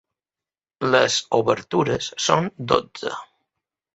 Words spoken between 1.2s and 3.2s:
obertures són dotze.